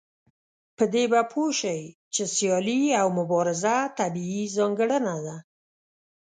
[0.77, 1.81] په دې به پوه شئ
[2.13, 5.37] چې سيالي او مبارزه طبيعي ځانګړنه ده.